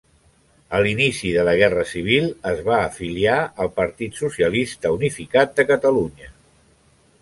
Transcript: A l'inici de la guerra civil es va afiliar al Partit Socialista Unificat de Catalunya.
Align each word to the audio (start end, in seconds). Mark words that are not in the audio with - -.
A 0.77 0.79
l'inici 0.87 1.33
de 1.35 1.43
la 1.49 1.53
guerra 1.59 1.83
civil 1.91 2.25
es 2.53 2.65
va 2.71 2.79
afiliar 2.87 3.37
al 3.67 3.71
Partit 3.79 4.21
Socialista 4.25 4.97
Unificat 5.01 5.59
de 5.61 5.73
Catalunya. 5.75 6.37